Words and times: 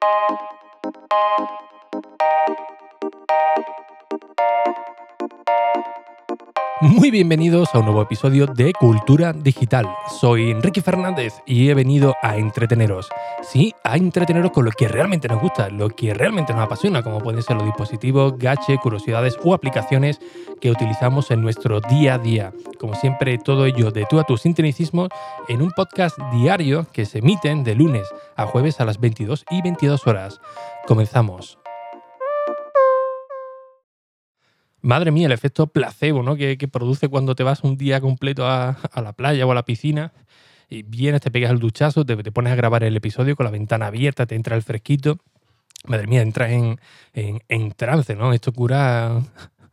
Thank 0.00 0.40
you. 0.40 0.47
Muy 6.80 7.10
bienvenidos 7.10 7.74
a 7.74 7.80
un 7.80 7.86
nuevo 7.86 8.02
episodio 8.02 8.46
de 8.46 8.72
Cultura 8.72 9.32
Digital. 9.32 9.84
Soy 10.20 10.52
Enrique 10.52 10.80
Fernández 10.80 11.34
y 11.44 11.68
he 11.70 11.74
venido 11.74 12.14
a 12.22 12.36
entreteneros. 12.36 13.08
Sí, 13.42 13.74
a 13.82 13.96
entreteneros 13.96 14.52
con 14.52 14.64
lo 14.64 14.70
que 14.70 14.86
realmente 14.86 15.26
nos 15.26 15.40
gusta, 15.40 15.70
lo 15.70 15.88
que 15.88 16.14
realmente 16.14 16.52
nos 16.52 16.62
apasiona, 16.62 17.02
como 17.02 17.18
pueden 17.18 17.42
ser 17.42 17.56
los 17.56 17.64
dispositivos, 17.64 18.38
gache, 18.38 18.78
curiosidades 18.78 19.36
o 19.42 19.54
aplicaciones 19.54 20.20
que 20.60 20.70
utilizamos 20.70 21.32
en 21.32 21.42
nuestro 21.42 21.80
día 21.80 22.14
a 22.14 22.18
día. 22.18 22.52
Como 22.78 22.94
siempre, 22.94 23.38
todo 23.38 23.66
ello 23.66 23.90
de 23.90 24.06
tú 24.08 24.20
a 24.20 24.24
tus 24.24 24.42
sintonicismos 24.42 25.08
en 25.48 25.62
un 25.62 25.72
podcast 25.72 26.16
diario 26.32 26.86
que 26.92 27.06
se 27.06 27.18
emiten 27.18 27.64
de 27.64 27.74
lunes 27.74 28.06
a 28.36 28.46
jueves 28.46 28.80
a 28.80 28.84
las 28.84 29.00
22 29.00 29.44
y 29.50 29.62
22 29.62 30.06
horas. 30.06 30.40
Comenzamos. 30.86 31.58
Madre 34.80 35.10
mía, 35.10 35.26
el 35.26 35.32
efecto 35.32 35.66
placebo 35.66 36.22
¿no? 36.22 36.36
que, 36.36 36.56
produce 36.70 37.08
cuando 37.08 37.34
te 37.34 37.42
vas 37.42 37.64
un 37.64 37.76
día 37.76 38.00
completo 38.00 38.46
a, 38.46 38.76
la 39.02 39.12
playa 39.12 39.44
o 39.44 39.50
a 39.50 39.54
la 39.54 39.64
piscina 39.64 40.12
y 40.70 40.82
vienes, 40.82 41.20
te 41.20 41.30
pegas 41.30 41.50
el 41.50 41.58
duchazo, 41.58 42.04
te, 42.04 42.16
pones 42.30 42.52
a 42.52 42.56
grabar 42.56 42.84
el 42.84 42.96
episodio 42.96 43.34
con 43.34 43.44
la 43.44 43.50
ventana 43.50 43.86
abierta, 43.86 44.26
te 44.26 44.34
entra 44.34 44.54
el 44.54 44.62
fresquito. 44.62 45.18
Madre 45.86 46.06
mía, 46.06 46.22
entras 46.22 46.50
en, 46.50 46.78
en, 47.14 47.72
trance, 47.72 48.14
¿no? 48.14 48.32
Esto 48.32 48.52
cura 48.52 49.20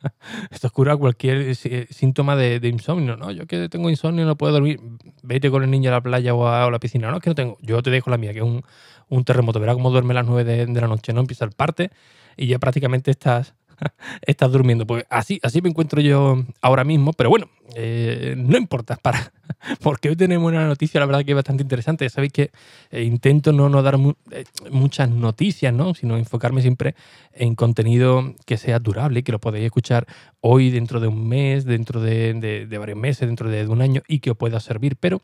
esto 0.51 0.69
cura 0.69 0.95
cualquier 0.95 1.55
síntoma 1.55 2.35
de, 2.35 2.67
insomnio, 2.67 3.17
¿no? 3.17 3.31
Yo 3.31 3.45
que 3.47 3.69
tengo 3.69 3.89
insomnio 3.89 4.25
no 4.25 4.37
puedo 4.37 4.53
dormir, 4.53 4.79
vete 5.23 5.51
con 5.51 5.63
el 5.63 5.71
niño 5.71 5.89
a 5.89 5.93
la 5.93 6.01
playa 6.01 6.33
o 6.33 6.47
a, 6.47 6.69
la 6.71 6.79
piscina. 6.79 7.09
No, 7.11 7.17
es 7.17 7.23
que 7.23 7.29
no 7.29 7.35
tengo. 7.35 7.57
Yo 7.61 7.81
te 7.83 7.89
dejo 7.89 8.09
la 8.09 8.17
mía, 8.17 8.33
que 8.33 8.39
es 8.39 8.45
un, 8.45 8.63
un 9.09 9.23
terremoto. 9.23 9.59
Verás 9.59 9.75
cómo 9.75 9.91
duerme 9.91 10.11
a 10.11 10.15
las 10.15 10.25
9 10.25 10.43
de, 10.43 10.65
de, 10.65 10.81
la 10.81 10.87
noche, 10.87 11.11
¿no? 11.13 11.21
Empieza 11.21 11.45
el 11.45 11.51
parte 11.51 11.91
y 12.37 12.47
ya 12.47 12.59
prácticamente 12.59 13.11
estás 13.11 13.55
estás 14.21 14.51
durmiendo. 14.51 14.85
Pues 14.85 15.05
así, 15.09 15.39
así 15.43 15.61
me 15.61 15.69
encuentro 15.69 16.01
yo 16.01 16.43
ahora 16.61 16.83
mismo, 16.83 17.13
pero 17.13 17.29
bueno, 17.29 17.49
eh, 17.75 18.35
no 18.37 18.57
importa, 18.57 18.95
para, 18.95 19.33
porque 19.81 20.09
hoy 20.09 20.15
tenemos 20.15 20.51
una 20.51 20.67
noticia, 20.67 20.99
la 20.99 21.05
verdad 21.05 21.25
que 21.25 21.31
es 21.31 21.35
bastante 21.35 21.63
interesante. 21.63 22.09
Sabéis 22.09 22.33
que 22.33 22.51
eh, 22.91 23.03
intento 23.03 23.51
no, 23.51 23.69
no 23.69 23.81
dar 23.81 23.97
eh, 24.31 24.43
muchas 24.71 25.09
noticias, 25.09 25.73
¿no? 25.73 25.93
sino 25.93 26.17
enfocarme 26.17 26.61
siempre 26.61 26.95
en 27.33 27.55
contenido 27.55 28.33
que 28.45 28.57
sea 28.57 28.79
durable, 28.79 29.23
que 29.23 29.31
lo 29.31 29.39
podéis 29.39 29.65
escuchar 29.65 30.05
hoy, 30.41 30.69
dentro 30.69 30.99
de 30.99 31.07
un 31.07 31.27
mes, 31.27 31.65
dentro 31.65 32.01
de, 32.01 32.65
de 32.69 32.77
varios 32.77 32.97
meses, 32.97 33.27
dentro 33.27 33.49
de 33.49 33.67
un 33.67 33.81
año 33.81 34.01
y 34.07 34.19
que 34.19 34.31
os 34.31 34.37
pueda 34.37 34.59
servir, 34.59 34.95
pero 34.97 35.21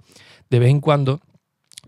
de 0.50 0.60
vez 0.60 0.70
en 0.70 0.82
cuando 0.82 1.22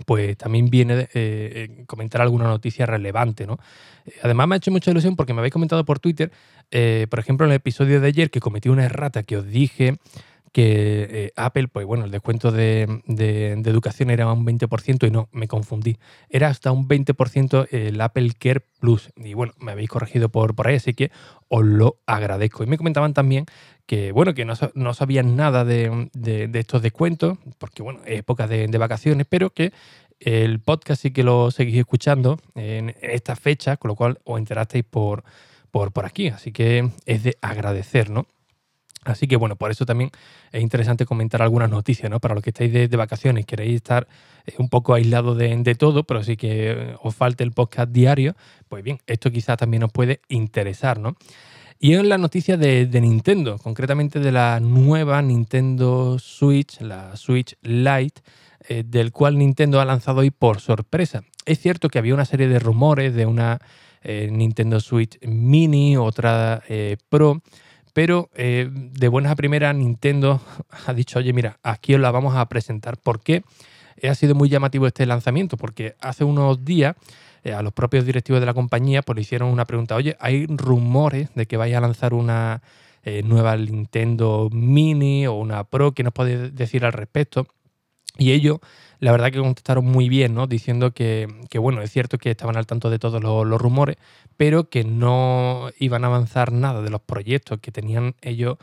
pues 0.05 0.37
también 0.37 0.69
viene 0.69 1.01
eh, 1.01 1.07
eh, 1.13 1.83
comentar 1.85 2.21
alguna 2.21 2.45
noticia 2.45 2.85
relevante, 2.85 3.45
¿no? 3.45 3.59
Eh, 4.05 4.13
además 4.23 4.47
me 4.47 4.55
ha 4.55 4.57
hecho 4.57 4.71
mucha 4.71 4.91
ilusión 4.91 5.15
porque 5.15 5.33
me 5.33 5.39
habéis 5.39 5.53
comentado 5.53 5.85
por 5.85 5.99
Twitter, 5.99 6.31
por 7.09 7.19
ejemplo, 7.19 7.45
en 7.45 7.51
el 7.51 7.57
episodio 7.57 8.01
de 8.01 8.07
ayer 8.07 8.31
que 8.31 8.39
cometí 8.39 8.69
una 8.69 8.85
errata 8.85 9.21
que 9.21 9.37
os 9.37 9.47
dije 9.47 9.97
que 10.53 11.33
Apple, 11.35 11.67
pues 11.67 11.85
bueno, 11.85 12.05
el 12.05 12.11
descuento 12.11 12.51
de, 12.51 12.83
educación 13.65 14.11
era 14.11 14.31
un 14.31 14.45
20% 14.45 15.07
y 15.07 15.11
no, 15.11 15.27
me 15.31 15.47
confundí. 15.47 15.97
Era 16.29 16.47
hasta 16.47 16.71
un 16.71 16.87
20% 16.87 17.67
el 17.71 17.99
Apple 17.99 18.31
Care 18.37 18.61
Plus. 18.79 19.11
Y 19.17 19.33
bueno, 19.33 19.53
me 19.59 19.71
habéis 19.71 19.89
corregido 19.89 20.29
por, 20.29 20.55
por 20.55 20.67
ahí, 20.67 20.75
así 20.75 20.93
que 20.93 21.11
os 21.49 21.65
lo 21.65 21.97
agradezco. 22.05 22.63
Y 22.63 22.67
me 22.67 22.77
comentaban 22.77 23.13
también 23.15 23.47
que 23.87 24.11
bueno, 24.11 24.33
que 24.33 24.45
no, 24.45 24.93
sabían 24.93 25.35
nada 25.35 25.65
de, 25.65 26.09
estos 26.53 26.81
descuentos, 26.81 27.37
porque 27.57 27.81
bueno, 27.83 28.01
es 28.05 28.19
época 28.19 28.47
de, 28.47 28.77
vacaciones, 28.77 29.25
pero 29.27 29.49
que 29.49 29.73
el 30.19 30.59
podcast 30.61 31.01
sí 31.01 31.11
que 31.11 31.23
lo 31.23 31.51
seguís 31.51 31.77
escuchando 31.77 32.39
en 32.55 32.95
esta 33.01 33.35
fecha, 33.35 33.77
con 33.77 33.89
lo 33.89 33.95
cual 33.95 34.19
os 34.23 34.37
enterasteis 34.37 34.85
por, 34.85 35.23
por, 35.71 35.91
por 35.91 36.05
aquí. 36.05 36.27
Así 36.27 36.51
que 36.51 36.91
es 37.05 37.23
de 37.23 37.37
agradecer, 37.41 38.11
¿no? 38.11 38.27
Así 39.05 39.27
que 39.27 39.35
bueno, 39.35 39.55
por 39.55 39.71
eso 39.71 39.85
también 39.85 40.11
es 40.51 40.61
interesante 40.61 41.05
comentar 41.05 41.41
algunas 41.41 41.69
noticias, 41.69 42.09
¿no? 42.09 42.19
Para 42.19 42.35
los 42.35 42.43
que 42.43 42.51
estáis 42.51 42.71
de, 42.71 42.87
vacaciones, 42.95 43.45
queréis 43.45 43.75
estar 43.75 44.07
eh, 44.45 44.53
un 44.57 44.69
poco 44.69 44.93
aislados 44.93 45.37
de, 45.37 45.55
de, 45.55 45.75
todo, 45.75 46.03
pero 46.03 46.23
sí 46.23 46.37
que 46.37 46.71
eh, 46.71 46.95
os 47.01 47.15
falte 47.15 47.43
el 47.43 47.51
podcast 47.51 47.91
diario, 47.91 48.35
pues 48.69 48.83
bien, 48.83 48.99
esto 49.07 49.31
quizás 49.31 49.57
también 49.57 49.83
os 49.83 49.91
puede 49.91 50.21
interesar, 50.29 50.99
¿no? 50.99 51.15
Y 51.79 51.95
es 51.95 52.03
la 52.03 52.17
noticia 52.17 52.55
de, 52.55 52.87
Nintendo, 53.01 53.57
concretamente 53.57 54.19
de 54.19 54.31
la 54.31 54.61
nueva 54.61 55.21
Nintendo 55.21 56.17
Switch, 56.17 56.79
la 56.79 57.17
Switch 57.17 57.57
Lite, 57.61 58.21
eh, 58.69 58.83
del 58.85 59.11
cual 59.11 59.37
Nintendo 59.37 59.81
ha 59.81 59.85
lanzado 59.85 60.21
hoy 60.21 60.31
por 60.31 60.61
sorpresa. 60.61 61.23
Es 61.45 61.59
cierto 61.59 61.89
que 61.89 61.99
había 61.99 62.13
una 62.13 62.23
serie 62.23 62.47
de 62.47 62.59
rumores 62.59 63.13
de 63.13 63.25
una 63.25 63.59
Nintendo 64.05 64.81
Switch 64.81 65.17
Mini, 65.25 65.95
otra 65.95 66.61
Pro, 67.07 67.41
pero 67.93 68.29
de 68.35 69.07
buenas 69.07 69.31
a 69.31 69.35
primeras 69.35 69.75
Nintendo 69.75 70.41
ha 70.87 70.93
dicho, 70.93 71.19
oye, 71.19 71.31
mira, 71.33 71.59
aquí 71.63 71.93
os 71.95 72.01
la 72.01 72.11
vamos 72.11 72.35
a 72.35 72.47
presentar. 72.49 72.97
¿Por 72.97 73.21
qué? 73.21 73.43
Ha 74.01 74.15
sido 74.15 74.35
muy 74.35 74.49
llamativo 74.49 74.87
este 74.87 75.05
lanzamiento, 75.05 75.55
porque 75.55 75.95
hace 76.01 76.23
unos 76.23 76.65
días 76.65 76.95
eh, 77.43 77.53
a 77.53 77.61
los 77.61 77.73
propios 77.73 78.05
directivos 78.05 78.39
de 78.39 78.45
la 78.45 78.53
compañía 78.53 79.01
pues 79.01 79.17
le 79.17 79.21
hicieron 79.21 79.49
una 79.49 79.65
pregunta, 79.65 79.95
oye, 79.95 80.15
hay 80.19 80.45
rumores 80.47 81.29
de 81.35 81.45
que 81.45 81.57
vaya 81.57 81.77
a 81.77 81.81
lanzar 81.81 82.13
una 82.13 82.61
eh, 83.03 83.21
nueva 83.23 83.57
Nintendo 83.57 84.49
Mini 84.51 85.27
o 85.27 85.33
una 85.33 85.65
Pro, 85.65 85.91
¿qué 85.91 86.03
nos 86.03 86.13
puede 86.13 86.51
decir 86.51 86.85
al 86.85 86.93
respecto? 86.93 87.47
Y 88.17 88.31
ellos, 88.31 88.59
la 88.99 89.11
verdad 89.11 89.31
que 89.31 89.39
contestaron 89.39 89.85
muy 89.85 90.07
bien, 90.07 90.35
¿no? 90.35 90.45
Diciendo 90.47 90.91
que, 90.91 91.27
bueno, 91.55 91.81
es 91.81 91.91
cierto 91.91 92.17
que 92.17 92.31
estaban 92.31 92.57
al 92.57 92.67
tanto 92.67 92.89
de 92.89 92.99
todos 92.99 93.21
los, 93.21 93.61
rumores, 93.61 93.97
pero 94.37 94.69
que 94.69 94.83
no 94.83 95.69
iban 95.79 96.03
a 96.03 96.07
avanzar 96.07 96.51
nada 96.51 96.81
de 96.81 96.89
los 96.89 97.01
proyectos 97.01 97.59
que 97.59 97.71
tenían 97.71 98.15
ellos 98.21 98.57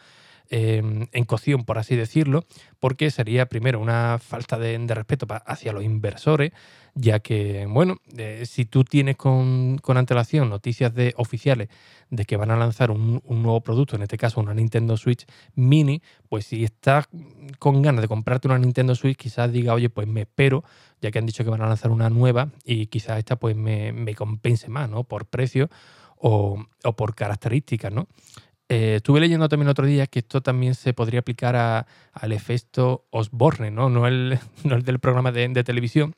em, 0.50 1.08
en 1.12 1.24
cocción, 1.24 1.64
por 1.64 1.78
así 1.78 1.96
decirlo, 1.96 2.44
porque 2.78 3.10
sería 3.10 3.46
primero 3.46 3.80
una 3.80 4.18
falta 4.18 4.58
de, 4.58 4.78
de 4.78 4.94
respeto 4.94 5.26
hacia 5.46 5.72
los 5.72 5.84
inversores, 5.84 6.52
ya 6.94 7.20
que, 7.20 7.66
bueno, 7.66 7.98
eh, 8.16 8.44
si 8.46 8.64
tú 8.64 8.84
tienes 8.84 9.16
con, 9.16 9.80
antelación 9.86 10.48
noticias 10.48 10.94
de 10.94 11.14
oficiales 11.16 11.68
de 12.10 12.24
que 12.24 12.36
van 12.36 12.50
a 12.50 12.56
lanzar 12.56 12.90
un, 12.90 13.22
nuevo 13.24 13.60
producto, 13.60 13.96
en 13.96 14.02
este 14.02 14.16
caso 14.16 14.40
una 14.40 14.54
Nintendo 14.54 14.96
Switch 14.96 15.26
Mini, 15.54 16.02
pues 16.28 16.46
si 16.46 16.64
estás 16.64 17.08
con 17.58 17.82
ganas 17.82 18.02
de 18.02 18.08
comprarte 18.08 18.48
una 18.48 18.58
Nintendo 18.58 18.94
Switch, 18.94 19.16
quizás 19.16 19.52
diga, 19.52 19.74
oye, 19.74 19.90
pues 19.90 20.06
me 20.06 20.22
espero, 20.22 20.64
ya 21.00 21.10
que 21.10 21.18
han 21.18 21.26
dicho 21.26 21.44
que 21.44 21.50
van 21.50 21.62
a 21.62 21.68
lanzar 21.68 21.90
una 21.90 22.10
nueva 22.10 22.50
y 22.64 22.86
quizás 22.86 23.18
esta 23.18 23.36
pues 23.36 23.56
me, 23.56 24.14
compense 24.14 24.68
más, 24.68 24.90
¿no? 24.90 25.04
Por 25.04 25.26
precio 25.26 25.70
o, 26.16 26.66
por 26.96 27.14
características, 27.14 27.92
¿no? 27.92 28.08
Eh, 28.68 28.96
estuve 28.96 29.18
leyendo 29.18 29.48
también 29.48 29.68
otro 29.68 29.84
día 29.84 30.06
que 30.06 30.20
esto 30.20 30.42
también 30.42 30.76
se 30.76 30.94
podría 30.94 31.20
aplicar 31.20 31.56
al 31.56 32.32
efecto 32.32 33.04
Osborne, 33.10 33.72
¿no? 33.72 33.90
No 33.90 34.06
el, 34.06 34.38
no 34.64 34.76
el 34.76 34.84
del 34.84 35.00
programa 35.00 35.32
de, 35.32 35.48
de 35.48 35.64
televisión, 35.64 36.14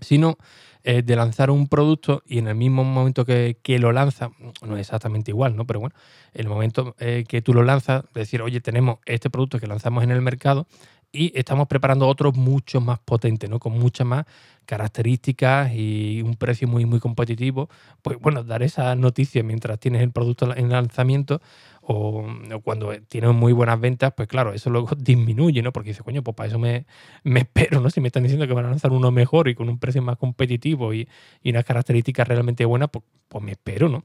sino 0.00 0.36
eh, 0.82 1.02
de 1.02 1.14
lanzar 1.14 1.50
un 1.50 1.68
producto 1.68 2.22
y 2.26 2.38
en 2.38 2.48
el 2.48 2.54
mismo 2.54 2.84
momento 2.84 3.26
que, 3.26 3.56
lo 3.78 3.92
lanza, 3.92 4.30
no 4.66 4.76
es 4.76 4.80
exactamente 4.80 5.30
igual, 5.30 5.54
¿no? 5.54 5.66
Pero 5.66 5.78
bueno, 5.80 5.94
el 6.32 6.48
momento 6.48 6.96
eh, 6.98 7.24
que 7.28 7.42
tú 7.42 7.52
lo 7.52 7.62
lanzas, 7.62 8.04
decir, 8.14 8.40
oye, 8.40 8.62
tenemos 8.62 8.98
este 9.04 9.28
producto 9.28 9.58
que 9.58 9.66
lanzamos 9.66 10.02
en 10.04 10.10
el 10.10 10.22
mercado 10.22 10.66
y 11.12 11.32
estamos 11.36 11.66
preparando 11.66 12.06
otro 12.06 12.32
mucho 12.32 12.80
más 12.80 12.98
potente, 13.00 13.48
¿no? 13.48 13.58
Con 13.58 13.72
muchas 13.72 14.06
más 14.06 14.26
características 14.64 15.72
y 15.74 16.22
un 16.22 16.36
precio 16.36 16.68
muy, 16.68 16.86
muy 16.86 17.00
competitivo. 17.00 17.68
Pues 18.02 18.18
bueno, 18.20 18.44
dar 18.44 18.62
esa 18.62 18.94
noticia 18.94 19.42
mientras 19.42 19.80
tienes 19.80 20.02
el 20.02 20.12
producto 20.12 20.54
en 20.54 20.68
lanzamiento 20.68 21.40
o, 21.82 22.24
cuando 22.62 22.92
tienes 23.08 23.34
muy 23.34 23.52
buenas 23.52 23.80
ventas, 23.80 24.12
pues 24.16 24.28
claro, 24.28 24.52
eso 24.52 24.70
luego 24.70 24.90
disminuye, 24.96 25.62
¿no? 25.62 25.72
Porque 25.72 25.90
dices, 25.90 26.04
coño, 26.04 26.22
pues 26.22 26.36
para 26.36 26.48
eso 26.48 26.58
me, 26.60 26.86
espero, 27.24 27.80
¿no? 27.80 27.90
Si 27.90 28.00
me 28.00 28.06
están 28.06 28.22
diciendo 28.22 28.46
que 28.46 28.54
van 28.54 28.66
a 28.66 28.70
lanzar 28.70 28.92
uno 28.92 29.10
mejor 29.10 29.48
y 29.48 29.56
con 29.56 29.68
un 29.68 29.78
precio 29.78 30.02
más 30.02 30.16
competitivo 30.16 30.94
y, 30.94 31.08
unas 31.44 31.64
características 31.64 32.28
realmente 32.28 32.64
buenas, 32.64 32.90
pues, 32.90 33.04
pues 33.28 33.42
me 33.42 33.52
espero, 33.52 33.88
¿no? 33.88 34.04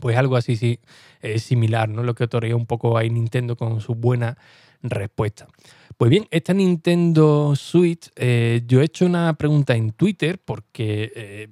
Pues 0.00 0.16
algo 0.16 0.36
así 0.36 0.56
sí 0.56 0.78
es 1.20 1.42
similar, 1.42 1.88
¿no? 1.88 2.04
Lo 2.04 2.14
que 2.14 2.24
otorga 2.24 2.54
un 2.54 2.66
poco 2.66 2.96
ahí 2.96 3.10
Nintendo 3.10 3.56
con 3.56 3.80
su 3.80 3.94
buena 3.94 4.38
respuesta. 4.82 5.48
Pues 6.02 6.10
bien, 6.10 6.26
esta 6.32 6.52
Nintendo 6.52 7.54
Switch, 7.54 8.10
eh, 8.16 8.62
yo 8.66 8.80
he 8.80 8.86
hecho 8.86 9.06
una 9.06 9.34
pregunta 9.34 9.76
en 9.76 9.92
Twitter 9.92 10.40
porque 10.44 11.12
eh, 11.14 11.48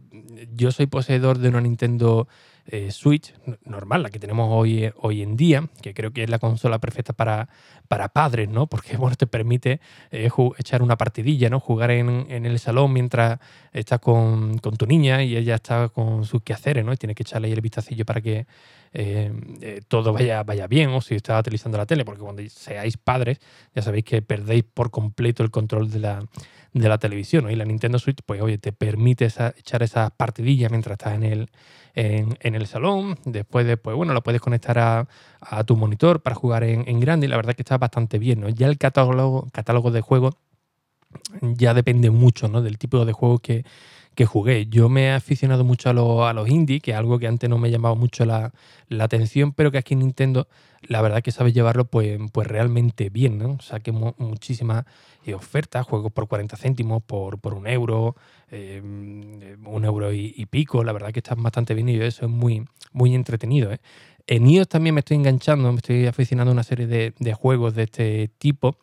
yo 0.56 0.72
soy 0.72 0.86
poseedor 0.86 1.38
de 1.38 1.50
una 1.50 1.60
Nintendo 1.60 2.26
eh, 2.72 2.90
Switch 2.90 3.34
normal, 3.64 4.02
la 4.02 4.10
que 4.10 4.18
tenemos 4.18 4.48
hoy, 4.50 4.90
hoy 4.96 5.22
en 5.22 5.36
día, 5.36 5.68
que 5.82 5.94
creo 5.94 6.12
que 6.12 6.22
es 6.22 6.30
la 6.30 6.38
consola 6.38 6.78
perfecta 6.78 7.12
para, 7.12 7.48
para 7.88 8.08
padres, 8.08 8.48
¿no? 8.48 8.66
Porque 8.66 8.96
bueno, 8.98 9.16
te 9.16 9.26
permite 9.26 9.80
echar 10.10 10.82
una 10.82 10.96
partidilla, 10.96 11.50
¿no? 11.50 11.60
Jugar 11.60 11.90
en, 11.90 12.26
el 12.30 12.58
salón 12.58 12.92
mientras 12.92 13.38
estás 13.72 14.00
con, 14.00 14.58
con, 14.58 14.76
tu 14.76 14.86
niña 14.86 15.22
y 15.22 15.36
ella 15.36 15.56
está 15.56 15.88
con 15.88 16.24
sus 16.24 16.42
quehaceres, 16.42 16.84
¿no? 16.84 16.92
Y 16.92 16.96
tienes 16.96 17.16
que 17.16 17.22
echarle 17.22 17.48
ahí 17.48 17.52
el 17.52 17.60
vistacillo 17.60 18.04
para 18.04 18.20
que 18.20 18.46
eh, 18.92 19.32
eh, 19.60 19.80
todo 19.86 20.12
vaya, 20.12 20.42
vaya 20.42 20.66
bien 20.66 20.90
o 20.90 21.00
si 21.00 21.14
estás 21.14 21.38
utilizando 21.40 21.78
la 21.78 21.86
tele, 21.86 22.04
porque 22.04 22.22
cuando 22.22 22.42
seáis 22.48 22.96
padres 22.96 23.38
ya 23.74 23.82
sabéis 23.82 24.04
que 24.04 24.20
perdéis 24.20 24.64
por 24.64 24.90
completo 24.90 25.44
el 25.44 25.50
control 25.50 25.90
de 25.90 26.00
la, 26.00 26.24
de 26.72 26.88
la 26.88 26.98
televisión. 26.98 27.50
Y 27.50 27.56
la 27.56 27.64
Nintendo 27.64 27.98
Switch, 27.98 28.18
pues 28.26 28.40
oye, 28.40 28.58
te 28.58 28.72
permite 28.72 29.26
echar 29.56 29.82
esas 29.82 30.10
partidillas 30.12 30.70
mientras 30.70 30.94
estás 30.94 31.14
en 31.14 31.22
el, 31.22 31.50
en, 31.94 32.54
el 32.54 32.59
salón. 32.66 33.18
Después 33.24 33.66
de, 33.66 33.76
pues 33.76 33.96
bueno, 33.96 34.12
lo 34.14 34.22
puedes 34.22 34.40
conectar 34.40 34.78
a, 34.78 35.06
tu 35.64 35.76
monitor 35.76 36.20
para 36.20 36.36
jugar 36.36 36.64
en, 36.64 37.00
grande 37.00 37.26
y 37.26 37.30
la 37.30 37.36
verdad 37.36 37.54
que 37.54 37.62
está 37.62 37.78
bastante 37.78 38.18
bien. 38.18 38.40
¿no? 38.40 38.48
Ya 38.48 38.66
el 38.66 38.78
catálogo, 38.78 39.48
catálogo 39.52 39.90
de 39.90 40.00
juegos 40.00 40.34
ya 41.40 41.74
depende 41.74 42.10
mucho 42.10 42.48
¿no? 42.48 42.62
del 42.62 42.78
tipo 42.78 43.04
de 43.04 43.12
juego 43.12 43.38
que, 43.38 43.64
que 44.20 44.26
jugué. 44.26 44.66
Yo 44.66 44.90
me 44.90 45.04
he 45.04 45.12
aficionado 45.12 45.64
mucho 45.64 45.88
a, 45.88 46.28
a 46.28 46.32
los 46.34 46.46
indie, 46.46 46.80
que 46.80 46.90
es 46.90 46.96
algo 46.98 47.18
que 47.18 47.26
antes 47.26 47.48
no 47.48 47.56
me 47.56 47.70
llamaba 47.70 47.94
mucho 47.94 48.26
la, 48.26 48.52
atención, 48.98 49.54
pero 49.54 49.70
que 49.70 49.78
aquí 49.78 49.94
en 49.94 50.00
Nintendo 50.00 50.46
la 50.82 51.00
verdad 51.00 51.22
que 51.22 51.32
sabe 51.32 51.54
llevarlo 51.54 51.86
pues, 51.86 52.18
pues 52.30 52.46
realmente 52.46 53.08
bien, 53.08 53.38
¿no? 53.38 53.52
O 53.52 53.62
sea, 53.62 53.80
muchísimas 54.18 54.84
eh, 55.24 55.32
ofertas, 55.32 55.86
juegos 55.86 56.12
por 56.12 56.28
40 56.28 56.54
céntimos, 56.58 57.02
por, 57.02 57.38
por 57.38 57.54
un 57.54 57.66
euro, 57.66 58.14
eh, 58.50 58.82
un 58.84 59.84
euro 59.86 60.12
y, 60.12 60.44
pico, 60.50 60.84
la 60.84 60.92
verdad 60.92 61.12
que 61.12 61.20
están 61.20 61.42
bastante 61.42 61.72
bien 61.72 61.88
y 61.88 61.98
eso 61.98 62.26
es 62.26 62.30
muy, 62.30 62.66
muy 62.92 63.14
entretenido. 63.14 63.72
¿eh? 63.72 63.78
En 64.26 64.46
iOS 64.46 64.68
también 64.68 64.94
me 64.94 64.98
estoy 64.98 65.16
enganchando, 65.16 65.72
me 65.72 65.78
estoy 65.78 66.04
aficionando 66.06 66.50
a 66.50 66.52
una 66.52 66.62
serie 66.62 66.86
de, 66.86 67.14
de 67.18 67.32
juegos 67.32 67.74
de 67.74 67.84
este 67.84 68.30
tipo. 68.36 68.76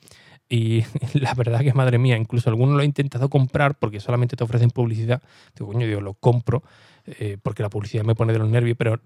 Y 0.49 0.83
la 1.13 1.33
verdad 1.33 1.61
que, 1.61 1.73
madre 1.73 1.97
mía, 1.97 2.17
incluso 2.17 2.49
algunos 2.49 2.75
lo 2.75 2.81
he 2.81 2.85
intentado 2.85 3.29
comprar 3.29 3.75
porque 3.75 3.99
solamente 3.99 4.35
te 4.35 4.43
ofrecen 4.43 4.69
publicidad. 4.69 5.21
Digo, 5.55 5.71
coño, 5.71 5.85
digo, 5.87 6.01
lo 6.01 6.13
compro 6.13 6.63
eh, 7.05 7.37
porque 7.41 7.63
la 7.63 7.69
publicidad 7.69 8.03
me 8.03 8.15
pone 8.15 8.33
de 8.33 8.39
los 8.39 8.49
nervios, 8.49 8.77
pero, 8.77 8.99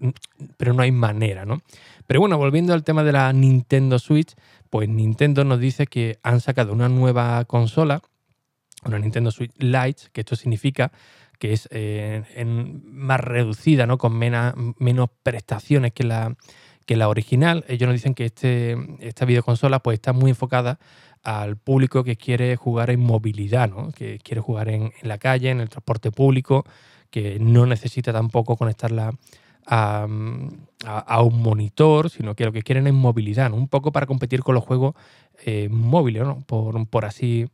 pero 0.56 0.72
no 0.72 0.82
hay 0.82 0.90
manera, 0.90 1.44
¿no? 1.44 1.62
Pero 2.06 2.20
bueno, 2.20 2.36
volviendo 2.36 2.74
al 2.74 2.82
tema 2.82 3.04
de 3.04 3.12
la 3.12 3.32
Nintendo 3.32 3.98
Switch, 3.98 4.34
pues 4.70 4.88
Nintendo 4.88 5.44
nos 5.44 5.60
dice 5.60 5.86
que 5.86 6.18
han 6.22 6.40
sacado 6.40 6.72
una 6.72 6.88
nueva 6.88 7.44
consola, 7.44 8.02
una 8.84 8.98
Nintendo 8.98 9.30
Switch 9.30 9.52
Lite, 9.58 10.04
que 10.12 10.22
esto 10.22 10.34
significa 10.34 10.90
que 11.38 11.52
es 11.52 11.68
eh, 11.72 12.22
más 12.44 13.20
reducida, 13.20 13.86
¿no? 13.86 13.98
Con 13.98 14.16
menos 14.16 15.10
prestaciones 15.22 15.92
que 15.92 16.04
la, 16.04 16.36
que 16.86 16.96
la 16.96 17.08
original. 17.08 17.64
Ellos 17.68 17.88
nos 17.88 17.94
dicen 17.94 18.14
que 18.14 18.26
este, 18.26 18.76
esta 19.00 19.24
videoconsola 19.24 19.80
pues, 19.80 19.96
está 19.96 20.12
muy 20.12 20.30
enfocada 20.30 20.78
al 21.22 21.56
público 21.56 22.02
que 22.04 22.16
quiere 22.16 22.56
jugar 22.56 22.90
en 22.90 23.00
movilidad, 23.00 23.70
¿no? 23.70 23.92
que 23.92 24.18
quiere 24.18 24.40
jugar 24.40 24.68
en, 24.68 24.92
la 25.02 25.18
calle, 25.18 25.50
en 25.50 25.60
el 25.60 25.68
transporte 25.68 26.10
público, 26.10 26.64
que 27.10 27.38
no 27.38 27.66
necesita 27.66 28.12
tampoco 28.12 28.56
conectarla 28.56 29.12
a, 29.66 30.06
un 30.06 31.42
monitor, 31.42 32.10
sino 32.10 32.34
que 32.34 32.44
lo 32.44 32.52
que 32.52 32.62
quieren 32.62 32.86
es 32.86 32.92
movilidad, 32.92 33.52
un 33.52 33.68
poco 33.68 33.92
para 33.92 34.06
competir 34.06 34.42
con 34.42 34.54
los 34.54 34.64
juegos 34.64 34.94
eh, 35.44 35.68
móviles, 35.70 36.24
¿no? 36.24 36.40
por, 36.40 37.04
así, 37.04 37.48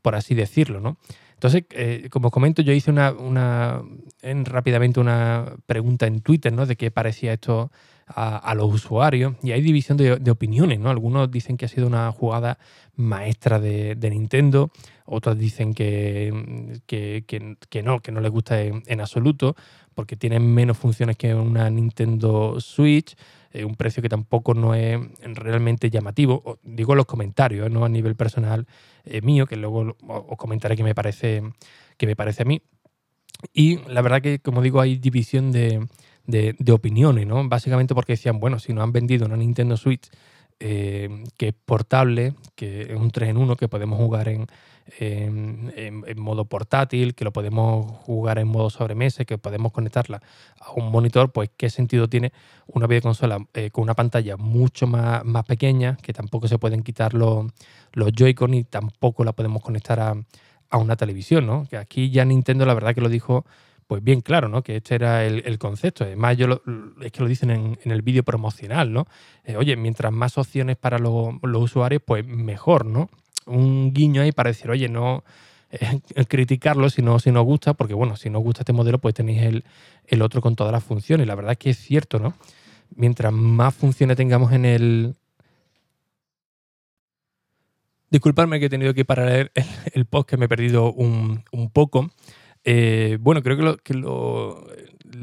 por 0.00 0.16
así 0.16 0.34
decirlo. 0.34 0.80
¿no? 0.80 0.96
Entonces, 1.34 1.64
eh, 1.70 2.08
como 2.10 2.30
comento, 2.30 2.62
yo 2.62 2.72
hice 2.72 2.90
una, 2.90 3.12
una 3.12 3.82
en, 4.22 4.44
rápidamente 4.44 4.98
una 4.98 5.54
pregunta 5.66 6.06
en 6.06 6.20
Twitter 6.20 6.52
¿no? 6.52 6.66
de 6.66 6.76
qué 6.76 6.90
parecía 6.90 7.32
esto 7.32 7.70
a, 8.14 8.54
los 8.54 8.72
usuarios 8.72 9.34
y 9.42 9.52
hay 9.52 9.62
división 9.62 9.96
de, 9.96 10.30
opiniones, 10.30 10.78
¿no? 10.80 10.90
Algunos 10.90 11.30
dicen 11.30 11.56
que 11.56 11.64
ha 11.64 11.68
sido 11.68 11.86
una 11.86 12.10
jugada 12.12 12.58
maestra 12.96 13.58
de, 13.58 13.96
Nintendo, 14.10 14.70
otros 15.04 15.38
dicen 15.38 15.74
que, 15.74 16.80
que, 16.86 17.82
no, 17.82 18.00
que 18.00 18.12
no 18.12 18.20
les 18.20 18.30
gusta 18.30 18.60
en, 18.60 19.00
absoluto 19.00 19.56
porque 19.94 20.16
tienen 20.16 20.46
menos 20.54 20.78
funciones 20.78 21.16
que 21.16 21.34
una 21.34 21.68
Nintendo 21.68 22.60
Switch, 22.60 23.14
eh, 23.52 23.64
un 23.64 23.74
precio 23.74 24.02
que 24.02 24.08
tampoco 24.08 24.54
no 24.54 24.74
es 24.74 24.98
realmente 25.22 25.90
llamativo. 25.90 26.58
Digo 26.62 26.94
los 26.94 27.04
comentarios, 27.04 27.70
no 27.70 27.84
a 27.84 27.88
nivel 27.90 28.16
personal 28.16 28.66
eh, 29.04 29.20
mío, 29.20 29.46
que 29.46 29.56
luego 29.56 29.96
os 30.08 30.38
comentaré 30.38 30.76
que 30.76 30.84
me 30.84 30.94
parece, 30.94 31.42
que 31.98 32.06
me 32.06 32.16
parece 32.16 32.42
a 32.42 32.46
mí. 32.46 32.62
Y 33.52 33.78
la 33.88 34.02
verdad 34.02 34.22
que, 34.22 34.38
como 34.38 34.62
digo, 34.62 34.80
hay 34.80 34.96
división 34.96 35.52
de, 35.52 35.86
de, 36.26 36.54
opiniones, 36.72 37.26
¿no? 37.26 37.48
Básicamente 37.48 37.94
porque 37.94 38.14
decían, 38.14 38.40
bueno, 38.40 38.58
si 38.58 38.72
nos 38.72 38.84
han 38.84 38.92
vendido 38.92 39.26
una 39.26 39.36
Nintendo 39.36 39.76
Switch 39.76 40.08
eh, 40.60 41.24
que 41.36 41.48
es 41.48 41.54
portable, 41.64 42.34
que 42.54 42.82
es 42.82 42.96
un 42.96 43.10
3 43.10 43.30
en 43.30 43.36
1, 43.36 43.56
que 43.56 43.68
podemos 43.68 43.98
jugar 43.98 44.28
en, 44.28 44.46
en, 44.98 46.20
modo 46.20 46.44
portátil, 46.44 47.14
que 47.14 47.24
lo 47.24 47.32
podemos 47.32 47.86
jugar 47.98 48.38
en 48.38 48.48
modo 48.48 48.70
sobremesa, 48.70 49.24
que 49.24 49.38
podemos 49.38 49.72
conectarla 49.72 50.22
a 50.60 50.72
un 50.72 50.90
monitor, 50.90 51.32
pues 51.32 51.50
qué 51.56 51.70
sentido 51.70 52.08
tiene 52.08 52.32
una 52.66 52.86
videoconsola 52.86 53.46
eh, 53.54 53.70
con 53.70 53.82
una 53.82 53.94
pantalla 53.94 54.36
mucho 54.36 54.86
más, 54.86 55.24
más 55.24 55.44
pequeña, 55.44 55.96
que 56.00 56.12
tampoco 56.12 56.46
se 56.48 56.58
pueden 56.58 56.82
quitar 56.82 57.14
los, 57.14 57.46
los 57.92 58.12
Joy-Con 58.12 58.54
y 58.54 58.64
tampoco 58.64 59.24
la 59.24 59.32
podemos 59.32 59.62
conectar 59.62 59.98
a, 60.00 60.14
a 60.70 60.78
una 60.78 60.96
televisión, 60.96 61.46
¿no? 61.46 61.66
Que 61.68 61.76
aquí 61.76 62.10
ya 62.10 62.24
Nintendo 62.24 62.66
la 62.66 62.74
verdad 62.74 62.94
que 62.94 63.00
lo 63.00 63.08
dijo 63.08 63.44
pues 63.86 64.02
bien 64.02 64.20
claro, 64.20 64.48
¿no? 64.48 64.62
Que 64.62 64.76
este 64.76 64.94
era 64.94 65.24
el, 65.24 65.58
concepto. 65.58 66.04
Además, 66.04 66.36
yo 66.36 66.62
es 67.02 67.12
que 67.12 67.20
lo 67.20 67.28
dicen 67.28 67.50
en, 67.50 67.78
el 67.84 68.02
vídeo 68.02 68.22
promocional, 68.22 68.92
¿no? 68.92 69.06
Eh, 69.44 69.56
oye, 69.56 69.76
mientras 69.76 70.12
más 70.12 70.38
opciones 70.38 70.76
para 70.76 70.98
los 70.98 71.34
usuarios, 71.42 72.02
pues 72.04 72.26
mejor, 72.26 72.86
¿no? 72.86 73.10
Un 73.46 73.92
guiño 73.92 74.22
ahí 74.22 74.32
para 74.32 74.50
decir, 74.50 74.70
oye, 74.70 74.88
no 74.88 75.24
eh, 75.70 76.00
criticarlo 76.28 76.90
si 76.90 77.02
no, 77.02 77.18
si 77.18 77.32
nos 77.32 77.44
gusta, 77.44 77.74
porque 77.74 77.94
bueno, 77.94 78.16
si 78.16 78.30
nos 78.30 78.42
gusta 78.42 78.62
este 78.62 78.72
modelo, 78.72 78.98
pues 78.98 79.14
tenéis 79.14 79.42
el, 79.42 79.64
el 80.06 80.22
otro 80.22 80.40
con 80.40 80.56
todas 80.56 80.72
las 80.72 80.84
funciones. 80.84 81.26
La 81.26 81.34
verdad 81.34 81.52
es 81.52 81.58
que 81.58 81.70
es 81.70 81.78
cierto, 81.78 82.18
¿no? 82.18 82.34
Mientras 82.94 83.32
más 83.32 83.74
funciones 83.74 84.16
tengamos 84.16 84.52
en 84.52 84.64
el, 84.64 85.14
Disculpadme 88.12 88.60
que 88.60 88.66
he 88.66 88.68
tenido 88.68 88.92
que 88.92 89.06
parar 89.06 89.30
el, 89.30 89.50
el 89.94 90.04
post, 90.04 90.28
que 90.28 90.36
me 90.36 90.44
he 90.44 90.48
perdido 90.48 90.92
un, 90.92 91.44
un 91.50 91.70
poco. 91.70 92.10
Eh, 92.64 93.18
bueno, 93.20 93.42
creo 93.42 93.56
que, 93.56 93.62
lo, 93.62 93.76
que 93.78 93.94
lo, 93.94 94.66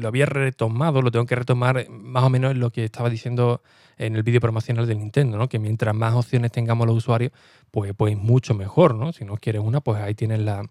había 0.04 0.26
retomado, 0.26 1.02
lo 1.02 1.10
tengo 1.10 1.26
que 1.26 1.34
retomar 1.34 1.88
más 1.88 2.24
o 2.24 2.30
menos 2.30 2.52
en 2.52 2.60
lo 2.60 2.70
que 2.70 2.84
estaba 2.84 3.08
diciendo 3.08 3.62
en 3.96 4.16
el 4.16 4.22
vídeo 4.22 4.40
promocional 4.40 4.86
de 4.86 4.94
Nintendo, 4.94 5.36
¿no? 5.36 5.48
Que 5.48 5.58
mientras 5.58 5.94
más 5.94 6.14
opciones 6.14 6.52
tengamos 6.52 6.86
los 6.86 6.96
usuarios, 6.96 7.32
pues, 7.70 7.92
pues 7.96 8.16
mucho 8.16 8.54
mejor, 8.54 8.94
¿no? 8.94 9.12
Si 9.12 9.24
no 9.24 9.36
quieres 9.36 9.62
una, 9.62 9.80
pues 9.80 10.00
ahí 10.00 10.14
tienes 10.14 10.40
la, 10.40 10.64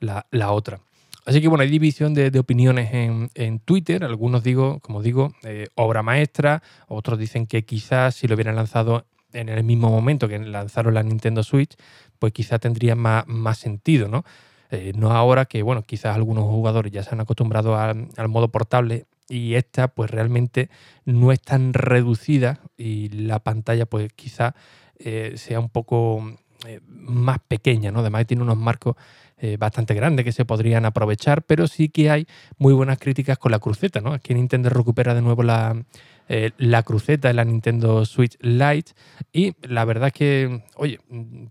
la, 0.00 0.52
otra. 0.52 0.80
Así 1.26 1.40
que 1.40 1.48
bueno, 1.48 1.62
hay 1.62 1.70
división 1.70 2.14
de, 2.14 2.38
opiniones 2.38 2.90
en, 3.34 3.58
Twitter. 3.60 4.04
Algunos 4.04 4.42
digo, 4.42 4.80
como 4.80 5.02
digo, 5.02 5.34
eh, 5.44 5.68
obra 5.74 6.02
maestra. 6.02 6.62
Otros 6.88 7.18
dicen 7.18 7.46
que 7.46 7.64
quizás 7.64 8.14
si 8.14 8.26
lo 8.26 8.34
hubieran 8.34 8.56
lanzado 8.56 9.04
en 9.32 9.48
el 9.48 9.62
mismo 9.62 9.90
momento 9.90 10.26
que 10.26 10.38
lanzaron 10.38 10.94
la 10.94 11.02
Nintendo 11.02 11.42
Switch, 11.42 11.76
pues 12.18 12.32
quizás 12.32 12.60
tendría 12.60 12.94
más, 12.94 13.26
más 13.26 13.58
sentido, 13.58 14.08
¿no? 14.08 14.24
Eh, 14.70 14.92
no 14.96 15.10
ahora 15.12 15.46
que, 15.46 15.62
bueno, 15.62 15.82
quizás 15.82 16.14
algunos 16.14 16.44
jugadores 16.44 16.92
ya 16.92 17.02
se 17.02 17.10
han 17.14 17.20
acostumbrado 17.20 17.76
al 17.76 18.28
modo 18.28 18.48
portable 18.48 19.06
y 19.28 19.54
esta 19.54 19.88
pues 19.88 20.10
realmente 20.10 20.70
no 21.04 21.32
es 21.32 21.40
tan 21.40 21.72
reducida 21.72 22.60
y 22.76 23.08
la 23.10 23.40
pantalla 23.40 23.86
pues 23.86 24.12
quizás 24.12 24.54
eh, 24.98 25.32
sea 25.36 25.60
un 25.60 25.68
poco 25.68 26.36
eh, 26.66 26.80
más 26.86 27.38
pequeña, 27.46 27.90
¿no? 27.90 28.00
Además 28.00 28.26
tiene 28.26 28.42
unos 28.42 28.56
marcos 28.56 28.96
bastante 29.58 29.94
grandes 29.94 30.26
que 30.26 30.32
se 30.32 30.44
podrían 30.44 30.84
aprovechar, 30.84 31.40
pero 31.40 31.66
sí 31.66 31.88
que 31.88 32.10
hay 32.10 32.26
muy 32.58 32.74
buenas 32.74 32.98
críticas 32.98 33.38
con 33.38 33.52
la 33.52 33.58
cruceta, 33.58 34.02
¿no? 34.02 34.12
Aquí 34.12 34.34
Nintendo 34.34 34.68
recupera 34.68 35.14
de 35.14 35.22
nuevo 35.22 35.42
la, 35.42 35.82
eh, 36.32 36.52
la 36.58 36.84
cruceta 36.84 37.26
de 37.26 37.34
la 37.34 37.44
Nintendo 37.44 38.04
Switch 38.04 38.38
Lite. 38.40 38.92
Y 39.32 39.56
la 39.62 39.84
verdad 39.84 40.06
es 40.06 40.12
que, 40.12 40.62
oye, 40.76 41.00